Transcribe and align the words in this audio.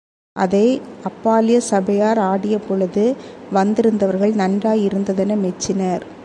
அதை 0.35 0.81
அப்பால்ய 1.03 1.57
சபையார் 1.57 2.19
ஆடிய 2.19 2.57
பொழுது, 2.59 3.15
வந்திருந்தவர்கள் 3.53 4.33
நன்றாயிருந்ததென 4.33 5.37
மெச்சினர். 5.37 6.05